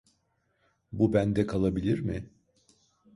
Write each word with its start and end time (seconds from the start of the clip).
Bu 0.91 1.13
bende 1.13 1.45
kalabilir 1.47 1.99
mi? 1.99 2.25